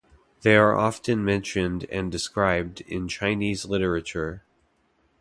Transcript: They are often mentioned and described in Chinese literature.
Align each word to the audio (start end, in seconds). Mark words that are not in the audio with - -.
They 0.41 0.55
are 0.57 0.75
often 0.75 1.23
mentioned 1.23 1.85
and 1.91 2.11
described 2.11 2.81
in 2.87 3.07
Chinese 3.07 3.65
literature. 3.65 4.41